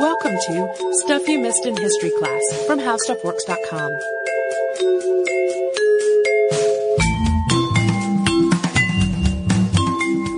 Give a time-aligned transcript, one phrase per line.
[0.00, 3.90] Welcome to Stuff You Missed in History Class from HowStuffWorks.com.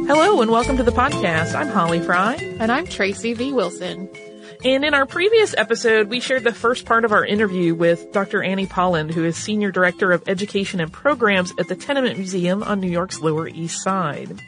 [0.08, 1.54] Hello and welcome to the podcast.
[1.54, 2.34] I'm Holly Fry.
[2.58, 3.52] And I'm Tracy V.
[3.52, 4.08] Wilson.
[4.64, 8.42] And in our previous episode, we shared the first part of our interview with Dr.
[8.42, 12.80] Annie Polland, who is Senior Director of Education and Programs at the Tenement Museum on
[12.80, 14.40] New York's Lower East Side.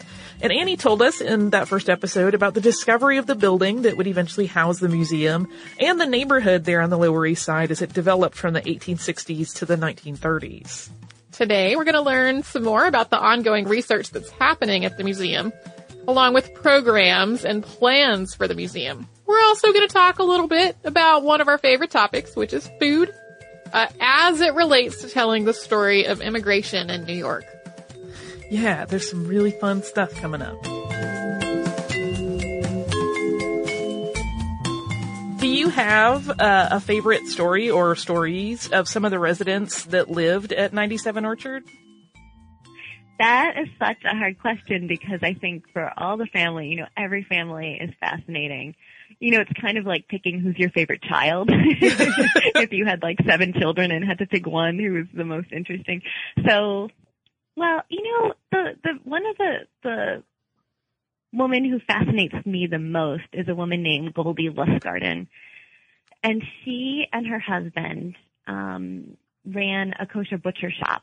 [0.44, 3.96] And Annie told us in that first episode about the discovery of the building that
[3.96, 5.48] would eventually house the museum
[5.80, 9.54] and the neighborhood there on the Lower East Side as it developed from the 1860s
[9.54, 10.90] to the 1930s.
[11.32, 15.02] Today, we're going to learn some more about the ongoing research that's happening at the
[15.02, 15.50] museum,
[16.06, 19.08] along with programs and plans for the museum.
[19.24, 22.52] We're also going to talk a little bit about one of our favorite topics, which
[22.52, 23.10] is food,
[23.72, 27.46] uh, as it relates to telling the story of immigration in New York
[28.50, 30.60] yeah, there's some really fun stuff coming up.
[35.40, 40.10] Do you have uh, a favorite story or stories of some of the residents that
[40.10, 41.64] lived at 97 Orchard?
[43.18, 46.86] That is such a hard question because I think for all the family, you know,
[46.96, 48.74] every family is fascinating.
[49.20, 51.48] You know, it's kind of like picking who's your favorite child.
[51.52, 55.52] if you had like seven children and had to pick one who was the most
[55.52, 56.02] interesting.
[56.46, 56.88] So
[57.56, 60.22] well, you know, the the one of the the
[61.32, 65.26] woman who fascinates me the most is a woman named Goldie Lustgarten,
[66.22, 68.16] and she and her husband
[68.46, 71.02] um, ran a kosher butcher shop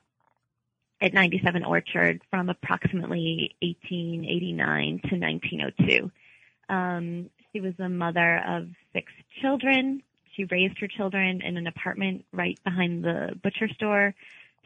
[1.01, 6.11] at 97 Orchard from approximately 1889 to 1902.
[6.69, 10.03] Um, she was the mother of six children.
[10.35, 14.13] She raised her children in an apartment right behind the butcher store.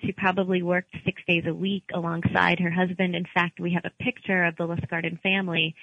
[0.06, 3.16] She probably worked six days a week alongside her husband.
[3.16, 5.76] In fact, we have a picture of the Lustgarten family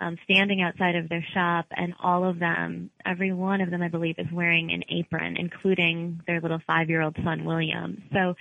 [0.00, 3.88] um, standing outside of their shop, and all of them, every one of them, I
[3.88, 8.02] believe, is wearing an apron, including their little five-year-old son, William.
[8.12, 8.34] So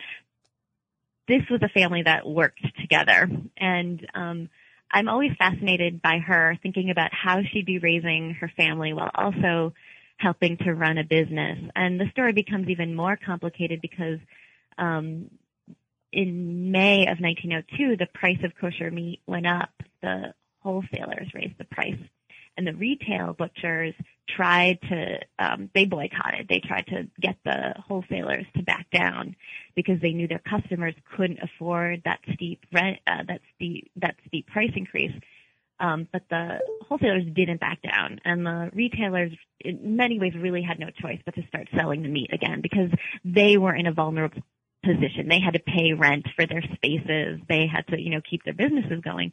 [1.27, 4.49] this was a family that worked together, and um,
[4.91, 9.73] I'm always fascinated by her, thinking about how she'd be raising her family while also
[10.17, 11.59] helping to run a business.
[11.75, 14.19] And the story becomes even more complicated because
[14.79, 15.29] um,
[16.11, 19.69] in May of 1902, the price of kosher meat went up.
[20.01, 21.99] The wholesalers raised the price,
[22.57, 23.93] and the retail butchers
[24.27, 26.47] tried to um, they boycotted.
[26.47, 29.35] They tried to get the wholesalers to back down
[29.75, 34.47] because they knew their customers couldn't afford that steep rent, uh, that steep that steep
[34.47, 35.13] price increase.
[35.81, 39.31] Um, but the wholesalers didn't back down, and the retailers,
[39.61, 42.89] in many ways, really had no choice but to start selling the meat again because
[43.23, 44.41] they were in a vulnerable
[44.83, 45.27] position.
[45.27, 47.39] They had to pay rent for their spaces.
[47.47, 49.31] They had to, you know, keep their businesses going.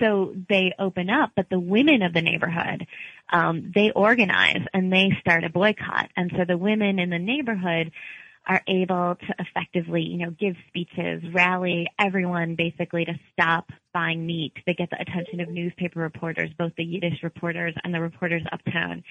[0.00, 2.86] So they open up, but the women of the neighborhood,
[3.32, 6.10] um, they organize and they start a boycott.
[6.16, 7.92] And so the women in the neighborhood
[8.46, 14.52] are able to effectively, you know, give speeches, rally everyone basically to stop buying meat.
[14.66, 19.04] They get the attention of newspaper reporters, both the Yiddish reporters and the reporters uptown.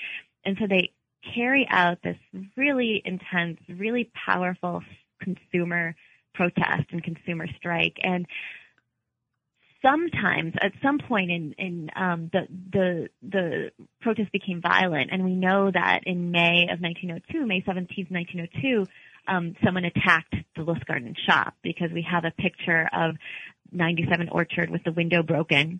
[0.43, 0.91] And so they
[1.33, 2.17] carry out this
[2.57, 4.81] really intense, really powerful
[5.21, 5.95] consumer
[6.33, 7.97] protest and consumer strike.
[8.03, 8.25] And
[9.81, 13.71] sometimes at some point in, in um, the the the
[14.01, 18.85] protest became violent, and we know that in May of 1902, May 17th, 1902,
[19.27, 23.15] um, someone attacked the Lustgarten shop because we have a picture of
[23.71, 25.79] 97 Orchard with the window broken.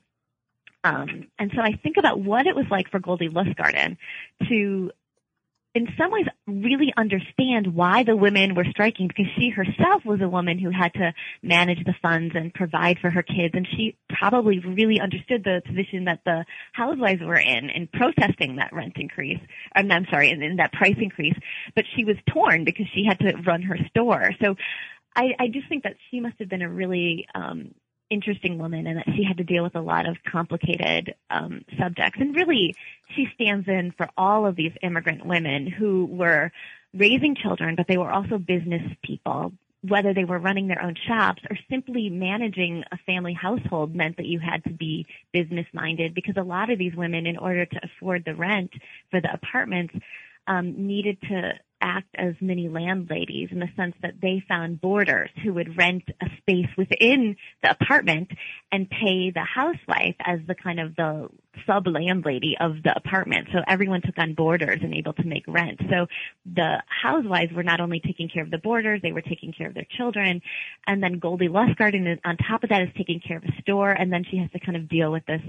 [0.84, 3.98] Um, and so I think about what it was like for Goldie Lustgarten
[4.50, 4.92] to
[5.74, 10.30] in some ways really understand why the women were striking because she herself was a
[10.30, 14.60] woman who had to manage the funds and provide for her kids and she probably
[14.60, 19.40] really understood the position that the housewives were in in protesting that rent increase
[19.76, 21.36] I'm, I'm sorry in, in that price increase
[21.76, 24.32] but she was torn because she had to run her store.
[24.42, 24.56] So
[25.16, 27.74] I, I just think that she must have been a really um,
[28.12, 32.20] interesting woman and that she had to deal with a lot of complicated um, subjects.
[32.20, 32.76] And really,
[33.16, 36.52] she stands in for all of these immigrant women who were
[36.94, 39.54] raising children, but they were also business people.
[39.84, 44.28] Whether they were running their own shops or simply managing a family household meant that
[44.28, 47.80] you had to be business minded because a lot of these women, in order to
[47.84, 48.72] afford the rent
[49.10, 49.96] for the apartments,
[50.46, 55.54] um, needed to act as mini landladies in the sense that they found boarders who
[55.54, 58.30] would rent a space within the apartment
[58.72, 61.28] and pay the housewife as the kind of the
[61.66, 63.48] sub landlady of the apartment.
[63.52, 65.82] So everyone took on boarders and able to make rent.
[65.90, 66.08] So
[66.46, 69.74] the housewives were not only taking care of the boarders, they were taking care of
[69.74, 70.42] their children.
[70.88, 74.12] And then Goldie Lustgarten on top of that is taking care of a store and
[74.12, 75.42] then she has to kind of deal with this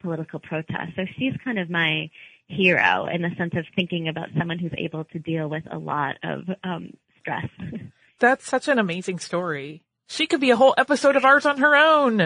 [0.00, 0.92] political protest.
[0.96, 2.10] So she's kind of my
[2.48, 6.16] hero in the sense of thinking about someone who's able to deal with a lot
[6.22, 7.46] of um, stress.
[8.18, 9.82] That's such an amazing story.
[10.08, 12.20] She could be a whole episode of ours on her own.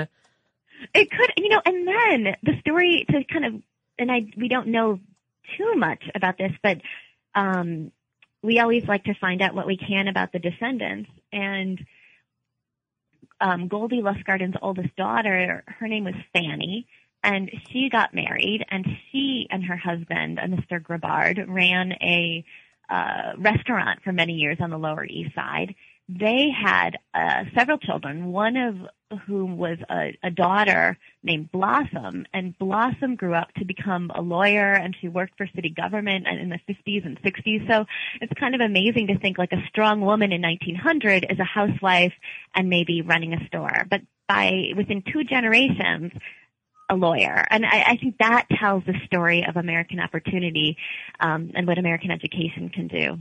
[0.94, 3.62] It could, you know, and then the story to kind of,
[3.98, 5.00] and I, we don't know
[5.58, 6.78] too much about this, but,
[7.34, 7.92] um,
[8.42, 11.84] we always like to find out what we can about the descendants and,
[13.40, 16.86] um, Goldie Lustgarten's oldest daughter, her name was Fanny,
[17.22, 20.82] and she got married, and she and her husband, uh, Mr.
[20.82, 22.44] Grabard, ran a
[22.88, 25.74] uh, restaurant for many years on the Lower East Side.
[26.08, 28.76] They had uh, several children, one of
[29.26, 34.72] whom was a, a daughter named Blossom, and Blossom grew up to become a lawyer,
[34.72, 37.68] and she worked for city government in the 50s and 60s.
[37.70, 37.84] So
[38.20, 42.14] it's kind of amazing to think like a strong woman in 1900 is a housewife
[42.54, 46.12] and maybe running a store, but by within two generations,
[46.92, 47.44] a lawyer.
[47.50, 50.76] And I, I think that tells the story of American opportunity
[51.20, 53.18] um, and what American education can do.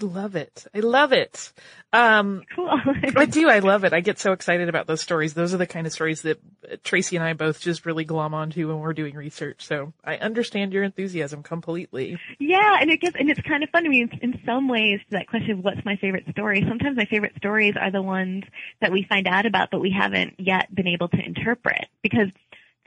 [0.00, 0.66] I love it.
[0.74, 1.52] I love it.
[1.92, 2.70] Um, cool.
[3.16, 3.48] I do.
[3.48, 3.92] I love it.
[3.92, 5.34] I get so excited about those stories.
[5.34, 6.38] Those are the kind of stories that
[6.84, 9.64] Tracy and I both just really glom onto when we're doing research.
[9.64, 12.18] So I understand your enthusiasm completely.
[12.38, 13.86] Yeah, and it gets and it's kind of fun.
[13.86, 16.64] I mean, in some ways, that question of what's my favorite story.
[16.68, 18.44] Sometimes my favorite stories are the ones
[18.80, 22.28] that we find out about, but we haven't yet been able to interpret because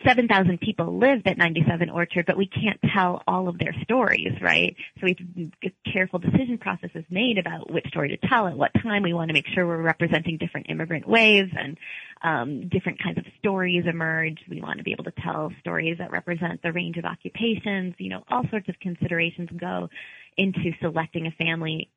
[0.05, 4.75] 7,000 people lived at 97 Orchard, but we can't tell all of their stories, right?
[4.99, 9.03] So we have careful decision processes made about which story to tell at what time.
[9.03, 11.77] We want to make sure we're representing different immigrant waves and
[12.23, 14.39] um, different kinds of stories emerge.
[14.49, 17.95] We want to be able to tell stories that represent the range of occupations.
[17.97, 19.89] You know, all sorts of considerations go
[20.37, 21.89] into selecting a family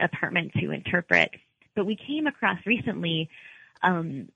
[0.00, 1.30] apartment to interpret.
[1.74, 3.30] But we came across recently
[3.82, 4.28] um,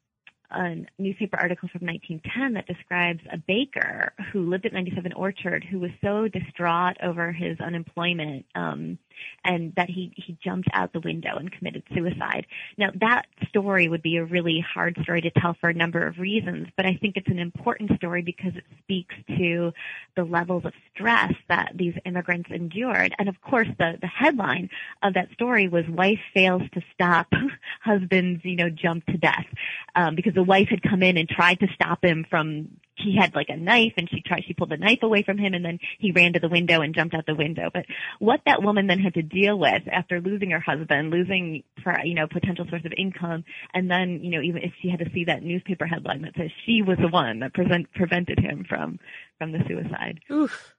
[0.52, 5.78] a newspaper article from 1910 that describes a baker who lived at 97 Orchard who
[5.78, 8.98] was so distraught over his unemployment um,
[9.44, 12.46] and that he he jumped out the window and committed suicide.
[12.78, 16.18] Now that story would be a really hard story to tell for a number of
[16.18, 19.72] reasons, but I think it's an important story because it speaks to
[20.16, 23.14] the levels of stress that these immigrants endured.
[23.18, 24.70] And of course, the the headline
[25.02, 27.28] of that story was "Wife fails to stop
[27.80, 29.46] husband's you know jump to death,"
[29.94, 33.34] um, because the wife had come in and tried to stop him from he had
[33.34, 35.78] like a knife and she tried she pulled the knife away from him and then
[35.98, 37.70] he ran to the window and jumped out the window.
[37.72, 37.86] But
[38.18, 42.14] what that woman then had to deal with after losing her husband losing for you
[42.14, 43.44] know potential source of income
[43.74, 46.50] and then you know even if she had to see that newspaper headline that says
[46.66, 48.98] she was the one that present, prevented him from
[49.38, 50.20] from the suicide.
[50.30, 50.74] Oof.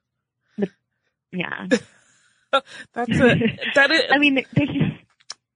[0.56, 0.68] The,
[1.32, 1.66] yeah.
[2.92, 5.02] That's a that is i mean there's just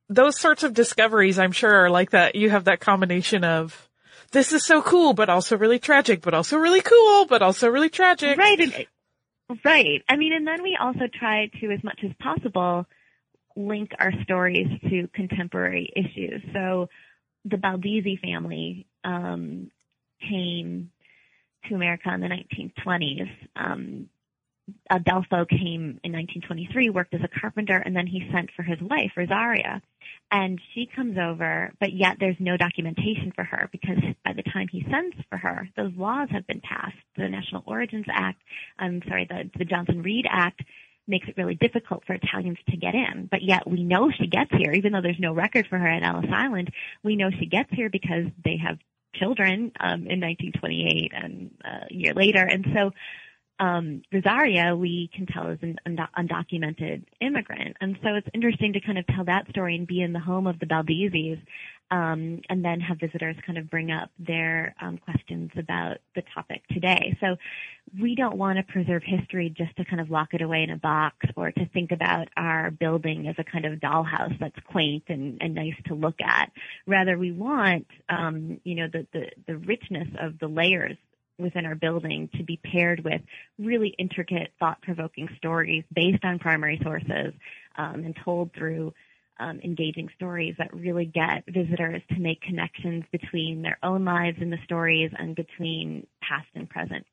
[0.09, 3.88] those sorts of discoveries i'm sure are like that you have that combination of
[4.33, 7.89] this is so cool, but also really tragic, but also really cool, but also really
[7.89, 8.37] tragic.
[8.37, 8.61] Right.
[8.61, 8.87] And,
[9.65, 10.03] right.
[10.09, 12.87] I mean, and then we also try to, as much as possible,
[13.57, 16.43] link our stories to contemporary issues.
[16.53, 16.89] So
[17.45, 19.71] the Baldizzi family um,
[20.21, 20.91] came
[21.69, 23.31] to America in the 1920s.
[23.57, 24.09] Um,
[24.91, 29.13] Adolfo came in 1923, worked as a carpenter, and then he sent for his wife,
[29.17, 29.83] Rosaria.
[30.31, 34.69] And she comes over, but yet there's no documentation for her because by the time
[34.69, 36.97] he sends for her, those laws have been passed.
[37.17, 38.41] The National Origins Act,
[38.79, 40.63] I'm sorry, the, the Johnson-Reed Act
[41.07, 43.29] makes it really difficult for Italians to get in.
[43.31, 46.03] But yet we know she gets here, even though there's no record for her at
[46.03, 46.71] Ellis Island,
[47.03, 48.79] we know she gets here because they have
[49.15, 52.45] children um, in 1928 and uh, a year later.
[52.45, 52.93] And so
[53.61, 55.79] um, Rosaria, we can tell is an
[56.17, 57.77] undocumented immigrant.
[57.81, 60.47] And so it's interesting to kind of tell that story and be in the home
[60.47, 61.41] of the Baldizzis,
[61.91, 66.63] um, and then have visitors kind of bring up their um, questions about the topic
[66.69, 67.17] today.
[67.21, 67.37] So
[67.99, 70.77] we don't want to preserve history just to kind of lock it away in a
[70.77, 75.39] box or to think about our building as a kind of dollhouse that's quaint and,
[75.41, 76.53] and nice to look at.
[76.87, 80.99] Rather, we want, um, you know, the, the, the richness of the layers
[81.39, 83.21] within our building to be paired with
[83.59, 87.33] really intricate, thought-provoking stories based on primary sources
[87.77, 88.93] um, and told through
[89.41, 94.53] um, engaging stories that really get visitors to make connections between their own lives and
[94.53, 97.07] the stories and between past and present.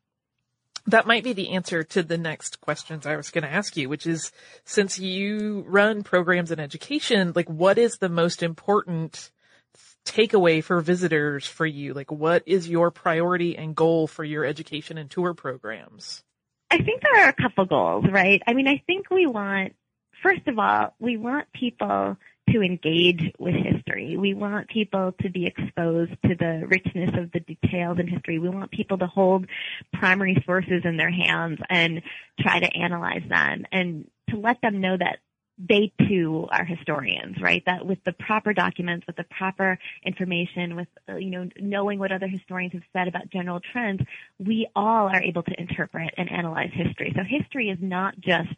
[0.88, 3.90] That might be the answer to the next questions I was going to ask you,
[3.90, 4.32] which is
[4.66, 9.32] since you run programs in education, like what is the most important
[10.06, 11.94] takeaway for visitors for you?
[11.94, 16.24] Like what is your priority and goal for your education and tour programs?
[16.72, 18.42] I think there are a couple goals, right?
[18.48, 19.74] I mean, I think we want,
[20.24, 22.18] first of all, we want people
[22.50, 24.18] to engage with history.
[24.18, 28.40] We want people to be exposed to the richness of the details in history.
[28.40, 29.48] We want people to hold
[29.94, 32.02] primary sources in their hands and
[32.40, 35.20] try to analyze them and to let them know that
[35.58, 37.64] they too are historians, right?
[37.66, 42.12] That with the proper documents, with the proper information, with, uh, you know, knowing what
[42.12, 44.02] other historians have said about general trends,
[44.38, 47.14] we all are able to interpret and analyze history.
[47.16, 48.56] So history is not just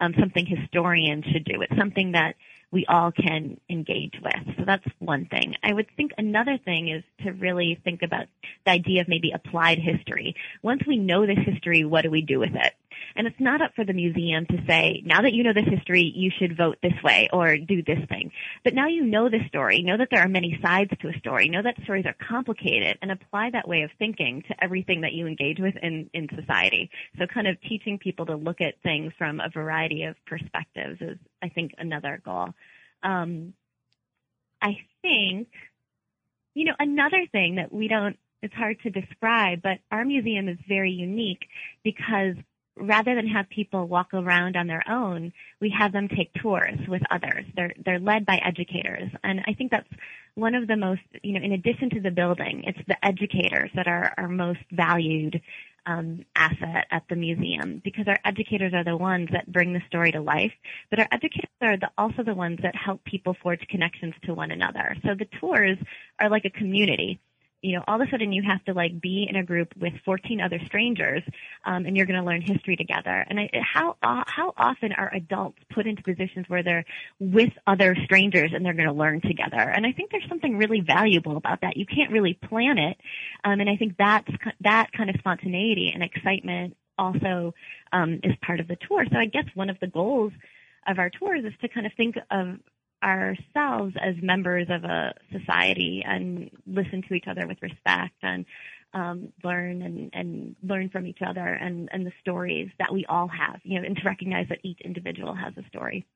[0.00, 1.62] um, something historians should do.
[1.62, 2.34] It's something that
[2.72, 4.56] we all can engage with.
[4.56, 5.54] So that's one thing.
[5.62, 8.26] I would think another thing is to really think about
[8.64, 10.36] the idea of maybe applied history.
[10.62, 12.74] Once we know this history, what do we do with it?
[13.16, 16.12] And it's not up for the museum to say, now that you know this history,
[16.14, 18.32] you should vote this way or do this thing.
[18.64, 21.48] But now you know the story, know that there are many sides to a story,
[21.48, 25.26] know that stories are complicated, and apply that way of thinking to everything that you
[25.26, 26.90] engage with in, in society.
[27.18, 31.18] So kind of teaching people to look at things from a variety of perspectives is,
[31.42, 32.50] I think, another goal.
[33.02, 33.54] Um,
[34.62, 35.48] I think,
[36.54, 40.58] you know, another thing that we don't it's hard to describe, but our museum is
[40.66, 41.46] very unique
[41.84, 42.36] because
[42.76, 47.02] rather than have people walk around on their own, we have them take tours with
[47.10, 47.44] others.
[47.56, 49.88] They're they're led by educators, and I think that's
[50.34, 51.44] one of the most you know.
[51.44, 55.40] In addition to the building, it's the educators that are our most valued
[55.86, 60.12] um, asset at the museum because our educators are the ones that bring the story
[60.12, 60.52] to life,
[60.90, 64.50] but our educators are the, also the ones that help people forge connections to one
[64.50, 64.96] another.
[65.04, 65.78] So the tours
[66.18, 67.20] are like a community
[67.62, 69.92] you know, all of a sudden you have to like be in a group with
[70.04, 71.22] 14 other strangers,
[71.64, 73.24] um, and you're going to learn history together.
[73.28, 76.84] And I, how uh, how often are adults put into positions where they're
[77.18, 79.58] with other strangers and they're going to learn together?
[79.58, 81.76] And I think there's something really valuable about that.
[81.76, 82.96] You can't really plan it,
[83.44, 87.54] um, and I think that's that kind of spontaneity and excitement also
[87.92, 89.04] um, is part of the tour.
[89.10, 90.32] So I guess one of the goals
[90.86, 92.58] of our tours is to kind of think of
[93.02, 98.44] ourselves as members of a society and listen to each other with respect and
[98.92, 103.28] um, learn and, and learn from each other and, and the stories that we all
[103.28, 106.06] have, you know, and to recognize that each individual has a story.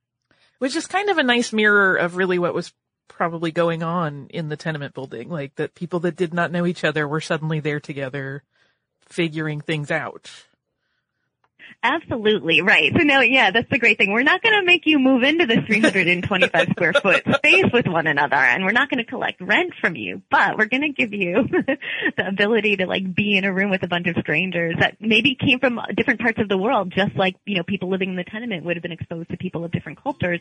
[0.59, 2.73] Which is kind of a nice mirror of really what was
[3.09, 6.85] probably going on in the tenement building, like that people that did not know each
[6.85, 8.43] other were suddenly there together
[9.07, 10.31] figuring things out.
[11.83, 12.93] Absolutely right.
[12.97, 14.11] So now, yeah, that's the great thing.
[14.11, 18.07] We're not going to make you move into the 325 square foot space with one
[18.07, 21.13] another, and we're not going to collect rent from you, but we're going to give
[21.13, 21.47] you
[22.17, 25.35] the ability to like be in a room with a bunch of strangers that maybe
[25.35, 28.25] came from different parts of the world, just like you know people living in the
[28.25, 30.41] tenement would have been exposed to people of different cultures.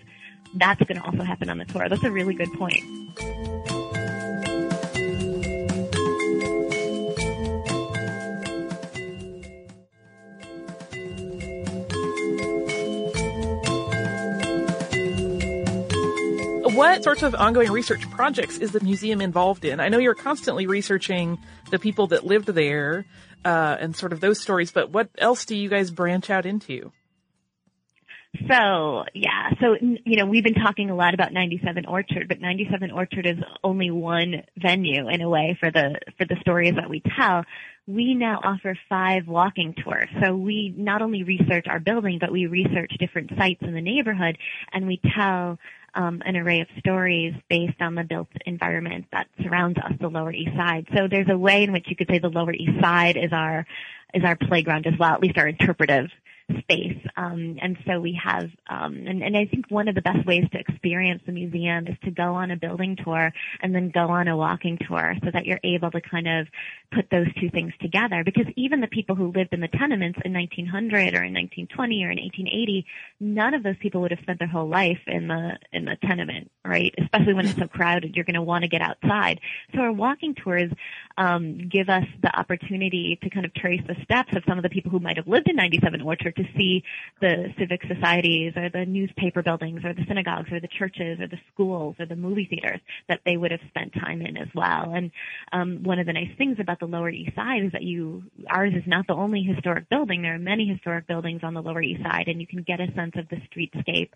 [0.55, 1.89] That's going to also happen on the tour.
[1.89, 3.82] That's a really good point.
[16.75, 19.79] What sorts of ongoing research projects is the museum involved in?
[19.79, 21.37] I know you're constantly researching
[21.69, 23.05] the people that lived there
[23.45, 26.91] uh, and sort of those stories, but what else do you guys branch out into?
[28.49, 32.89] So yeah, so you know we've been talking a lot about 97 Orchard, but 97
[32.89, 37.03] Orchard is only one venue in a way for the for the stories that we
[37.15, 37.45] tell.
[37.85, 40.07] We now offer five walking tours.
[40.21, 44.37] So we not only research our building, but we research different sites in the neighborhood,
[44.71, 45.59] and we tell
[45.95, 50.31] um, an array of stories based on the built environment that surrounds us, the Lower
[50.31, 50.87] East Side.
[50.95, 53.65] So there's a way in which you could say the Lower East Side is our
[54.13, 56.11] is our playground as well, at least our interpretive
[56.59, 56.97] space.
[57.15, 60.45] Um, and so we have, um, and, and I think one of the best ways
[60.51, 63.31] to experience the museum is to go on a building tour
[63.61, 66.47] and then go on a walking tour so that you're able to kind of
[66.93, 68.23] put those two things together.
[68.23, 72.11] Because even the people who lived in the tenements in 1900 or in 1920 or
[72.11, 72.85] in 1880,
[73.19, 76.51] none of those people would have spent their whole life in the, in the tenement,
[76.65, 76.93] right?
[77.01, 79.39] Especially when it's so crowded, you're going to want to get outside.
[79.73, 80.71] So our walking tours,
[81.17, 84.69] um, give us the opportunity to kind of trace the steps of some of the
[84.69, 86.83] people who might have lived in 97 Orchard to see
[87.21, 91.39] the civic societies or the newspaper buildings or the synagogues or the churches or the
[91.53, 94.93] schools or the movie theaters that they would have spent time in as well.
[94.93, 95.11] And
[95.51, 98.73] um, one of the nice things about the Lower East Side is that you ours
[98.75, 100.21] is not the only historic building.
[100.21, 102.91] There are many historic buildings on the Lower East Side, and you can get a
[102.93, 104.09] sense of the streetscape.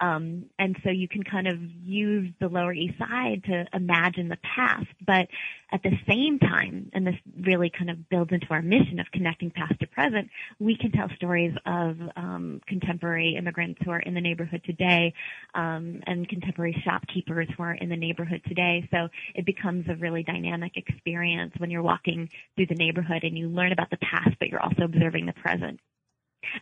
[0.00, 4.38] Um, and so you can kind of use the Lower East Side to imagine the
[4.42, 5.28] past, but
[5.72, 9.50] at the same time, and this really kind of builds into our mission of connecting
[9.50, 14.20] past to present, we can tell stories of um, contemporary immigrants who are in the
[14.20, 15.14] neighborhood today
[15.54, 18.88] um, and contemporary shopkeepers who are in the neighborhood today.
[18.90, 23.48] So it becomes a really dynamic experience when you're walking through the neighborhood and you
[23.48, 25.80] learn about the past, but you're also observing the present.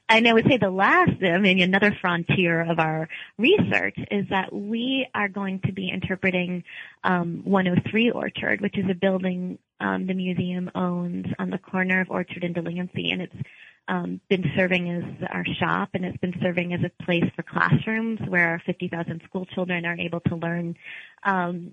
[0.08, 3.08] And I would say the last, I mean, another frontier of our
[3.38, 6.64] research is that we are going to be interpreting
[7.04, 12.10] um, 103 Orchard, which is a building um, the museum owns on the corner of
[12.10, 13.36] Orchard and Delancey, and it's
[13.90, 18.20] um, been serving as our shop and it's been serving as a place for classrooms
[18.28, 20.76] where our 50,000 school children are able to learn.
[21.24, 21.72] Um,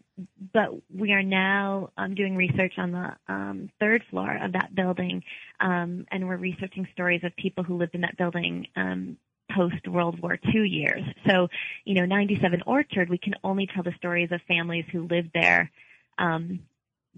[0.52, 5.24] but we are now um, doing research on the um, third floor of that building,
[5.60, 9.18] um, and we're researching stories of people who lived in that building um,
[9.56, 11.04] post World War II years.
[11.30, 11.50] So,
[11.86, 15.72] you know, 97 Orchard, we can only tell the stories of families who lived there
[16.18, 16.62] um,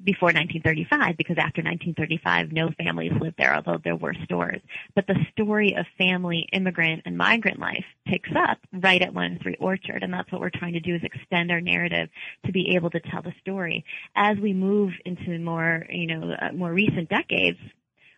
[0.03, 4.61] before 1935 because after 1935 no families lived there although there were stores.
[4.95, 10.03] But the story of family immigrant and migrant life picks up right at 103 orchard
[10.03, 12.09] and that's what we're trying to do is extend our narrative
[12.45, 13.85] to be able to tell the story.
[14.15, 17.59] As we move into more you know uh, more recent decades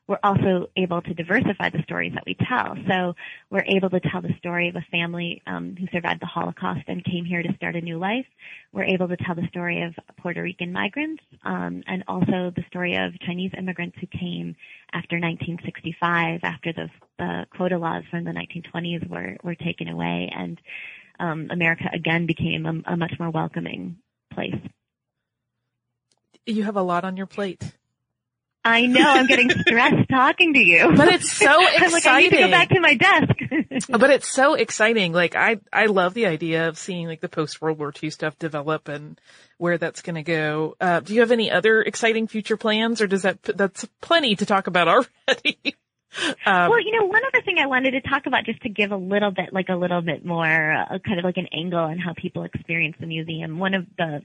[0.07, 2.75] we're also able to diversify the stories that we tell.
[2.89, 3.13] So
[3.49, 7.03] we're able to tell the story of a family um, who survived the Holocaust and
[7.05, 8.25] came here to start a new life.
[8.73, 12.95] We're able to tell the story of Puerto Rican migrants um, and also the story
[12.95, 14.55] of Chinese immigrants who came
[14.91, 20.59] after 1965, after the, the quota laws from the 1920s were, were taken away, and
[21.19, 23.97] um, America again became a, a much more welcoming
[24.33, 24.55] place.
[26.45, 27.71] You have a lot on your plate.
[28.63, 29.03] I know.
[29.03, 30.93] I'm getting stressed talking to you.
[30.95, 31.91] But it's so exciting.
[31.91, 33.87] Like, I need to go back to my desk.
[33.89, 35.13] but it's so exciting.
[35.13, 38.37] Like I, I love the idea of seeing like the post World War II stuff
[38.37, 39.19] develop and
[39.57, 40.75] where that's going to go.
[40.79, 44.45] Uh, do you have any other exciting future plans or does that, that's plenty to
[44.45, 45.57] talk about already?
[46.45, 48.91] Um, well, you know, one other thing I wanted to talk about just to give
[48.91, 51.99] a little bit, like a little bit more, uh, kind of like an angle on
[51.99, 53.59] how people experience the museum.
[53.59, 54.21] One of the,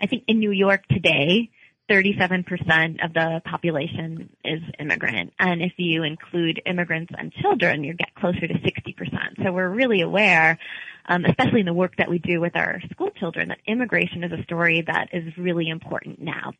[0.00, 1.50] I think in New York today,
[1.88, 5.32] 37% of the population is immigrant.
[5.38, 9.42] And if you include immigrants and children, you get closer to 60%.
[9.42, 10.58] So we're really aware,
[11.06, 14.32] um, especially in the work that we do with our school children, that immigration is
[14.32, 16.52] a story that is really important now.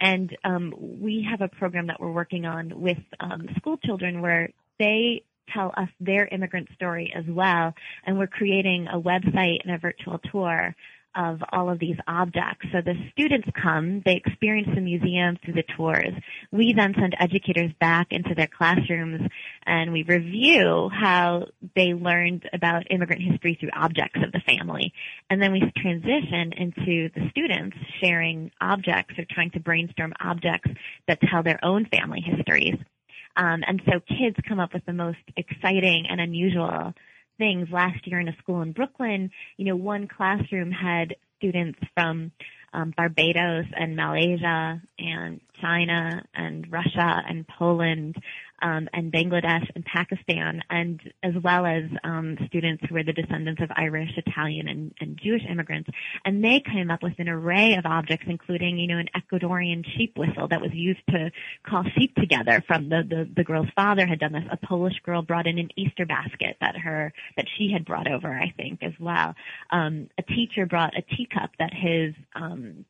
[0.00, 4.50] And um, we have a program that we're working on with um, school children where
[4.78, 7.74] they tell us their immigrant story as well.
[8.06, 10.74] And we're creating a website and a virtual tour
[11.14, 12.66] of all of these objects.
[12.72, 16.12] So the students come, they experience the museum through the tours.
[16.52, 19.28] We then send educators back into their classrooms
[19.66, 24.92] and we review how they learned about immigrant history through objects of the family.
[25.28, 30.70] And then we transition into the students sharing objects or trying to brainstorm objects
[31.08, 32.76] that tell their own family histories.
[33.36, 36.94] Um, and so kids come up with the most exciting and unusual
[37.40, 39.30] things last year in a school in Brooklyn.
[39.56, 42.30] You know, one classroom had students from
[42.74, 48.16] um, Barbados and Malaysia and China and Russia and Poland
[48.62, 53.62] um, and Bangladesh and Pakistan, and as well as um, students who were the descendants
[53.62, 55.90] of Irish, Italian, and, and Jewish immigrants.
[56.24, 60.16] And they came up with an array of objects, including, you know, an Ecuadorian sheep
[60.16, 61.30] whistle that was used to
[61.66, 62.62] call sheep together.
[62.66, 64.44] From the the, the girl's father had done this.
[64.50, 68.28] A Polish girl brought in an Easter basket that her that she had brought over,
[68.28, 69.34] I think, as well.
[69.70, 72.84] Um, a teacher brought a teacup that his um,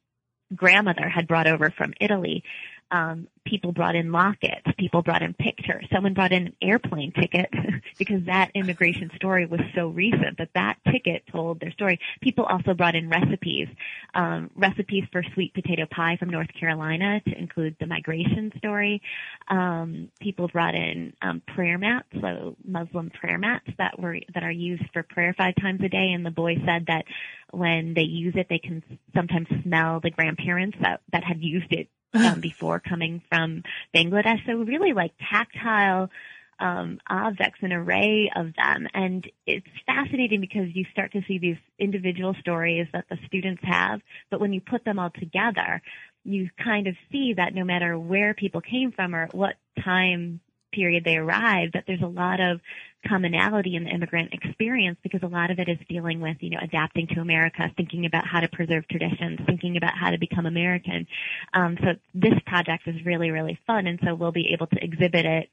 [0.55, 2.43] grandmother had brought over from Italy
[2.91, 7.49] um, people brought in lockets, people brought in pictures, someone brought in an airplane ticket
[7.99, 11.99] because that immigration story was so recent that that ticket told their story.
[12.21, 13.69] People also brought in recipes,
[14.15, 19.01] um, recipes for sweet potato pie from North Carolina to include the migration story.
[19.49, 24.51] Um, people brought in um, prayer mats, so Muslim prayer mats that were that are
[24.51, 26.13] used for prayer five times a day.
[26.13, 27.05] And the boy said that
[27.53, 28.83] when they use it, they can
[29.15, 33.63] sometimes smell the grandparents that that had used it um, before coming from
[33.95, 34.45] Bangladesh.
[34.47, 36.11] So really like tactile
[36.59, 38.87] um, objects, an array of them.
[38.93, 44.01] And it's fascinating because you start to see these individual stories that the students have,
[44.31, 45.81] but when you put them all together,
[46.25, 50.41] you kind of see that no matter where people came from or what time
[50.73, 52.61] period they arrived, that there's a lot of
[53.07, 56.59] commonality in the immigrant experience because a lot of it is dealing with, you know,
[56.63, 61.07] adapting to America, thinking about how to preserve traditions, thinking about how to become American.
[61.55, 65.25] Um, so this project is really, really fun, and so we'll be able to exhibit
[65.25, 65.49] it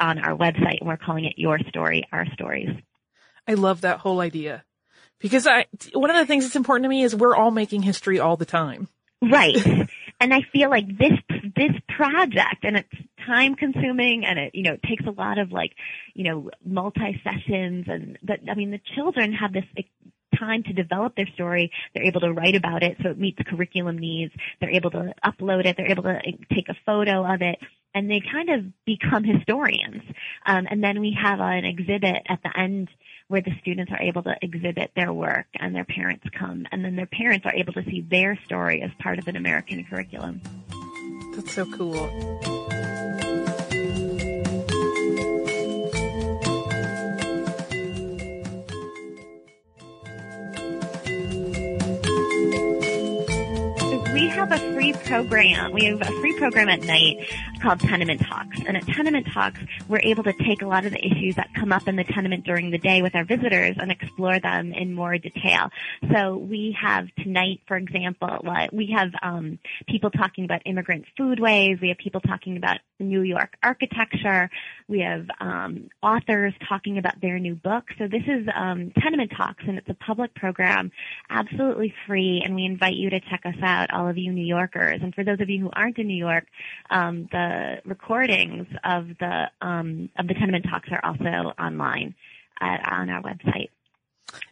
[0.00, 2.70] on our website, and we're calling it Your Story, Our Stories.
[3.46, 4.64] I love that whole idea
[5.20, 8.18] because I one of the things that's important to me is we're all making history
[8.18, 8.88] all the time.
[9.22, 9.56] Right.
[10.20, 11.18] and I feel like this
[11.56, 12.88] this project and it's
[13.26, 15.72] time consuming and it you know it takes a lot of like
[16.14, 19.64] you know multi sessions and but I mean the children have this
[20.38, 21.70] time to develop their story.
[21.94, 24.34] They're able to write about it so it meets curriculum needs.
[24.60, 25.76] They're able to upload it.
[25.76, 26.20] They're able to
[26.52, 27.58] take a photo of it
[27.94, 30.02] and they kind of become historians.
[30.44, 32.90] Um, and then we have an exhibit at the end
[33.28, 36.96] where the students are able to exhibit their work and their parents come and then
[36.96, 40.40] their parents are able to see their story as part of an American curriculum.
[41.34, 42.10] That's so cool.
[54.12, 55.72] we have a free program.
[55.72, 57.26] We have a free program at night
[57.60, 58.58] called Tenement Talks.
[58.66, 61.72] And at Tenement Talks, we're able to take a lot of the issues that come
[61.72, 65.18] up in the tenement during the day with our visitors and explore them in more
[65.18, 65.70] detail.
[66.12, 71.80] So we have tonight, for example, we have um, people talking about immigrant foodways.
[71.80, 74.50] We have people talking about New York architecture.
[74.88, 77.84] We have um, authors talking about their new book.
[77.98, 80.92] So this is um, Tenement Talks, and it's a public program,
[81.28, 82.42] absolutely free.
[82.44, 84.75] And we invite you to check us out, all of you New Yorkers.
[84.80, 86.46] And for those of you who aren't in New York,
[86.90, 92.14] um, the recordings of the um, of the Tenement Talks are also online
[92.60, 93.70] at, on our website.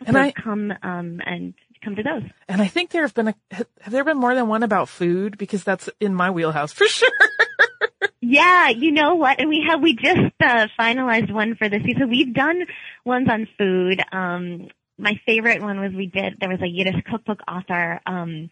[0.06, 2.22] And so I come um, and come to those.
[2.48, 5.36] And I think there have been a, have there been more than one about food
[5.36, 7.08] because that's in my wheelhouse for sure.
[8.26, 9.38] Yeah, you know what?
[9.38, 12.08] And we have we just uh, finalized one for this season.
[12.08, 12.64] We've done
[13.04, 14.02] ones on food.
[14.12, 16.38] Um, my favorite one was we did.
[16.40, 18.50] There was a Yiddish cookbook author, um,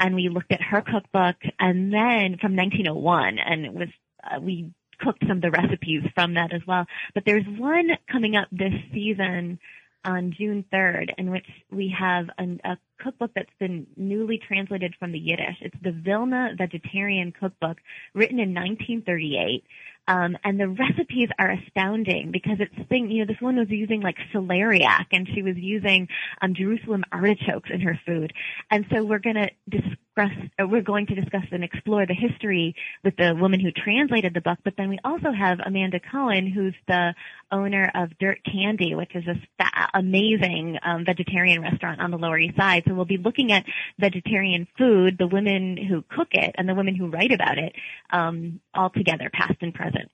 [0.00, 3.88] and we looked at her cookbook, and then from 1901, and it was
[4.24, 6.86] uh, we cooked some of the recipes from that as well.
[7.14, 9.58] But there's one coming up this season
[10.04, 15.12] on June 3rd in which we have an, a cookbook that's been newly translated from
[15.12, 15.56] the Yiddish.
[15.60, 17.78] It's the Vilna Vegetarian Cookbook
[18.14, 19.64] written in 1938.
[20.10, 24.00] Um, and the recipes are astounding because it's thing, you know, this one was using
[24.00, 26.08] like celeriac and she was using
[26.42, 28.32] um, Jerusalem artichokes in her food.
[28.72, 32.74] And so we're going to discuss, uh, we're going to discuss and explore the history
[33.04, 34.58] with the woman who translated the book.
[34.64, 37.14] But then we also have Amanda Cohen, who's the
[37.52, 42.38] owner of Dirt Candy, which is a fa- amazing um, vegetarian restaurant on the Lower
[42.38, 42.82] East Side.
[42.88, 43.64] So we'll be looking at
[44.00, 47.74] vegetarian food, the women who cook it, and the women who write about it,
[48.10, 50.10] um, all together, past and present.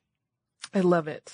[0.73, 1.31] I love it.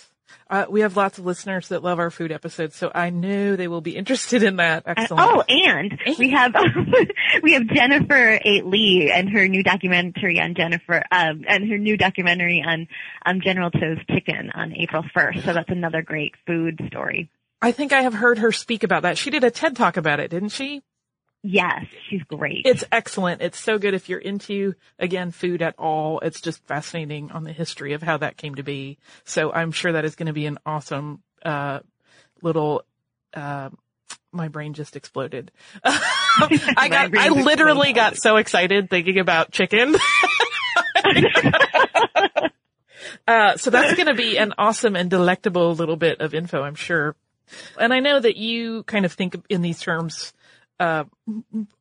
[0.49, 3.67] Uh, we have lots of listeners that love our food episodes, so I know they
[3.67, 4.83] will be interested in that.
[4.85, 5.21] Excellent.
[5.21, 6.53] Uh, oh, and we have
[7.43, 11.97] we have Jennifer Eight Lee and her new documentary on Jennifer um, and her new
[11.97, 12.87] documentary on
[13.25, 15.43] um, General Tso's chicken on April first.
[15.43, 17.29] So that's another great food story.
[17.61, 19.17] I think I have heard her speak about that.
[19.17, 20.81] She did a TED talk about it, didn't she?
[21.45, 22.61] Yes, she's great.
[22.65, 23.41] It's excellent.
[23.41, 26.21] It's so good if you're into, again, food at all.
[26.21, 28.97] It's just fascinating on the history of how that came to be.
[29.25, 31.79] So I'm sure that is going to be an awesome, uh,
[32.41, 32.85] little,
[33.33, 33.71] uh,
[34.31, 35.51] my brain just exploded.
[35.83, 39.97] I got, I literally got so excited thinking about chicken.
[43.27, 46.75] uh, so that's going to be an awesome and delectable little bit of info, I'm
[46.75, 47.17] sure.
[47.77, 50.31] And I know that you kind of think in these terms
[50.79, 51.03] uh,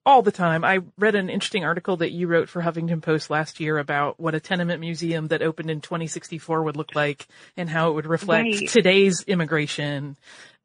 [0.07, 0.65] all the time.
[0.65, 4.35] I read an interesting article that you wrote for Huffington Post last year about what
[4.35, 7.27] a tenement museum that opened in 2064 would look like
[7.57, 8.69] and how it would reflect Right.
[8.69, 10.17] today's immigration,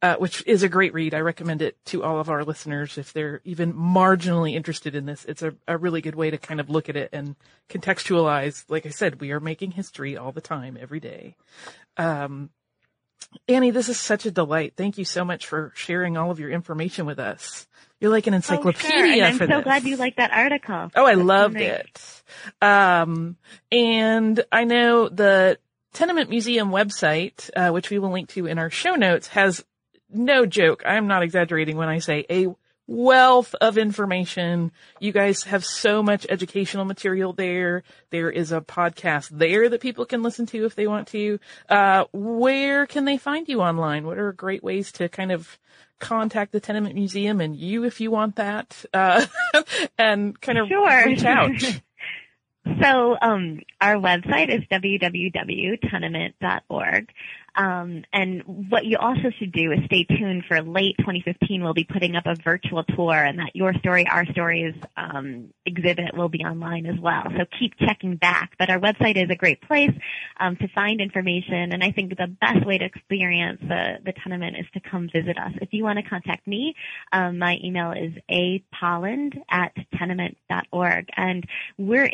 [0.02, 1.14] uh, which is a great read.
[1.16, 5.26] I recommend it to all of our listeners if they're even marginally interested in this.
[5.26, 7.36] It's a, a really good way to kind of look at it and
[7.70, 8.66] contextualize.
[8.68, 11.36] Like I said, we are making history all the time, every day.
[11.98, 12.50] Um,
[13.48, 14.74] Annie, this is such a delight.
[14.76, 17.68] Thank you so much for sharing all of your information with us.
[18.00, 19.06] You're like an Oh, encyclopedia sure.
[19.06, 19.64] And I'm so this.
[19.64, 20.92] glad you liked that article.
[20.96, 22.24] Oh, I That's loved it.
[22.62, 23.38] Um,
[23.72, 25.58] and I know the
[25.94, 29.64] Tenement Museum website, uh, which we will link to in our show notes, has
[30.12, 30.84] no joke.
[30.86, 32.48] I'm not exaggerating when I say a
[32.88, 34.72] wealth of information.
[35.00, 37.84] You guys have so much educational material there.
[38.10, 41.40] There is a podcast there that people can listen to if they want to.
[41.70, 44.06] Uh, where can they find you online?
[44.06, 45.60] What are great ways to kind of
[46.00, 49.26] contact the Tenement Museum and you if you want that, uh,
[49.98, 51.06] and kind of Sure.
[51.06, 51.52] reach out.
[52.82, 57.12] So um, our website is www.tenement.org.
[57.58, 61.64] Um, and what you also should do is stay tuned for late 2015.
[61.64, 66.16] We'll be putting up a virtual tour, and that Your Story, Our Stories um, exhibit
[66.16, 67.24] will be online as well.
[67.36, 68.52] So keep checking back.
[68.60, 69.92] But our website is a great place
[70.40, 74.58] um, to find information, and I think the best way to experience the, the tenement
[74.58, 75.54] is to come visit us.
[75.60, 76.76] If you want to contact me,
[77.12, 81.44] um, my email is apolland at tenement.org, and
[81.80, 82.06] we're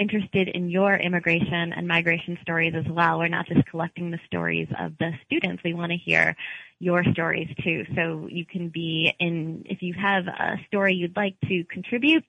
[0.43, 3.19] interested in your immigration and migration stories as well.
[3.19, 5.63] We're not just collecting the stories of the students.
[5.63, 6.35] We want to hear
[6.79, 7.85] your stories too.
[7.95, 12.23] So you can be in, if you have a story you'd like to contribute,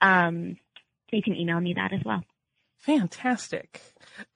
[0.00, 0.56] um,
[1.12, 2.22] you can email me that as well.
[2.78, 3.80] Fantastic.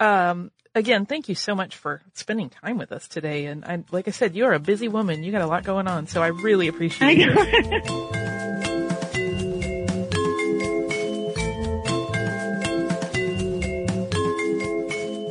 [0.01, 3.47] Um, again, thank you so much for spending time with us today.
[3.47, 5.23] And I, like I said, you're a busy woman.
[5.23, 8.21] You got a lot going on, so I really appreciate it.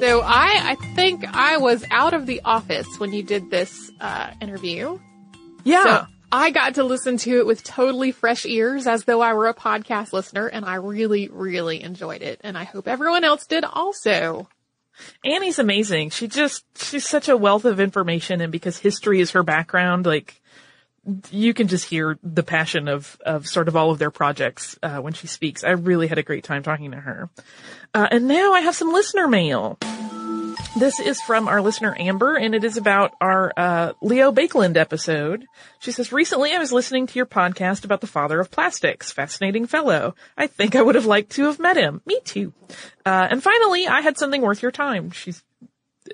[0.03, 4.31] So I, I think I was out of the office when you did this uh,
[4.41, 4.99] interview.
[5.63, 5.83] Yeah.
[5.85, 9.47] So I got to listen to it with totally fresh ears as though I were
[9.47, 12.41] a podcast listener and I really, really enjoyed it.
[12.43, 14.49] And I hope everyone else did also.
[15.23, 16.09] Annie's amazing.
[16.09, 20.41] She just, she's such a wealth of information and because history is her background, like,
[21.31, 24.97] you can just hear the passion of, of sort of all of their projects, uh,
[24.97, 25.63] when she speaks.
[25.63, 27.29] I really had a great time talking to her.
[27.93, 29.77] Uh, and now I have some listener mail.
[30.75, 35.45] This is from our listener Amber, and it is about our uh, Leo Baekeland episode.
[35.79, 39.11] She says, "Recently, I was listening to your podcast about the father of plastics.
[39.11, 40.15] Fascinating fellow.
[40.35, 42.01] I think I would have liked to have met him.
[42.07, 42.53] Me too.
[43.05, 45.43] Uh, and finally, I had something worth your time." She's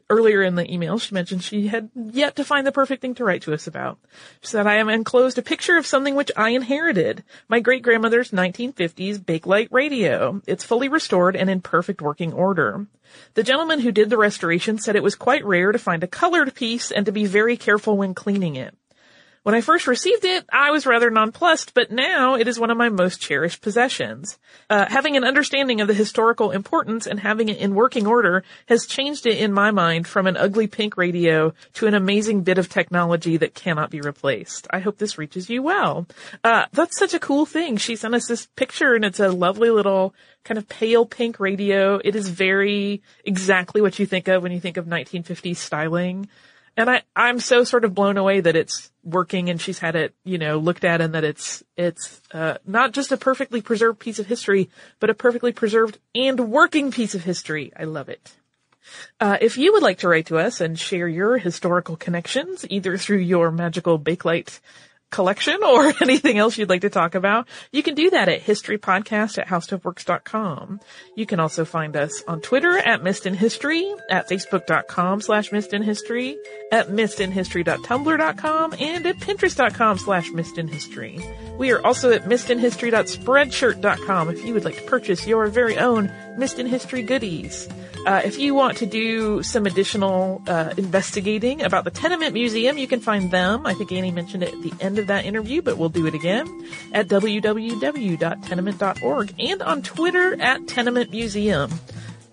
[0.09, 3.23] earlier in the email, she mentioned she had yet to find the perfect thing to
[3.23, 3.99] write to us about.
[4.41, 7.23] She said, I am enclosed a picture of something which I inherited.
[7.47, 10.41] My great grandmother's 1950s Bakelite radio.
[10.47, 12.87] It's fully restored and in perfect working order.
[13.33, 16.53] The gentleman who did the restoration said it was quite rare to find a colored
[16.53, 18.75] piece and to be very careful when cleaning it.
[19.43, 22.77] When I first received it, I was rather nonplussed, but now it is one of
[22.77, 24.37] my most cherished possessions.
[24.69, 28.85] Uh, having an understanding of the historical importance and having it in working order has
[28.85, 32.67] changed it in my mind from an ugly pink radio to an amazing bit of
[32.67, 34.67] technology that cannot be replaced.
[34.71, 36.05] I hope this reaches you well.
[36.43, 37.77] Uh, that's such a cool thing.
[37.77, 41.99] She sent us this picture and it's a lovely little kind of pale pink radio.
[42.03, 46.27] It is very exactly what you think of when you think of 1950s styling.
[46.79, 50.15] And I, I'm so sort of blown away that it's working and she's had it,
[50.23, 54.17] you know, looked at and that it's, it's, uh, not just a perfectly preserved piece
[54.17, 54.69] of history,
[55.01, 57.73] but a perfectly preserved and working piece of history.
[57.77, 58.33] I love it.
[59.19, 62.97] Uh, if you would like to write to us and share your historical connections, either
[62.97, 64.61] through your magical Bakelite
[65.09, 69.37] collection or anything else you'd like to talk about, you can do that at historypodcast
[69.37, 70.79] at howstuffworks.com.
[71.15, 75.73] You can also find us on Twitter at Missed in History, at facebook.com slash Missed
[75.73, 76.37] in History,
[76.71, 81.19] at missedinhistory.tumblr.com, and at pinterest.com slash Missed in History.
[81.57, 86.57] We are also at missedinhistory.spreadshirt.com if you would like to purchase your very own Missed
[86.57, 87.67] in History goodies.
[88.05, 92.87] Uh, if you want to do some additional uh, investigating about the Tenement Museum, you
[92.87, 93.65] can find them.
[93.65, 96.13] I think Annie mentioned it at the end of that interview, but we'll do it
[96.13, 101.71] again at www.tenement.org and on Twitter at Tenement Museum.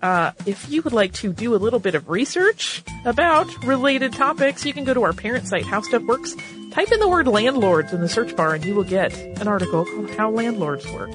[0.01, 4.65] Uh, if you would like to do a little bit of research about related topics,
[4.65, 6.33] you can go to our parent site, How Stuff Works.
[6.71, 9.83] Type in the word landlords in the search bar and you will get an article
[9.83, 11.09] called How Landlords Work.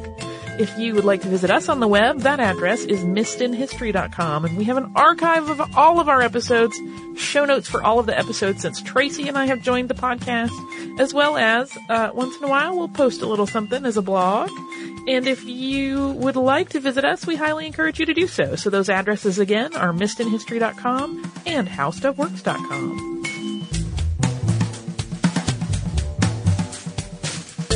[0.58, 4.56] If you would like to visit us on the web, that address is missedinhistory.com and
[4.56, 6.78] we have an archive of all of our episodes,
[7.16, 10.52] show notes for all of the episodes since Tracy and I have joined the podcast,
[11.00, 14.02] as well as, uh, once in a while we'll post a little something as a
[14.02, 14.50] blog.
[15.08, 18.54] And if you would like to visit us, we highly encourage you to do so.
[18.54, 23.22] So those addresses again are missedinhistory.com and howstuffworks.com.